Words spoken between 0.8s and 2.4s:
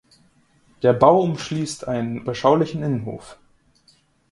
Der Bau umschließt einen